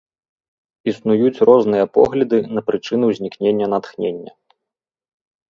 [0.91, 4.31] Існуюць розныя погляды на прычыны ўзнікнення натхнення.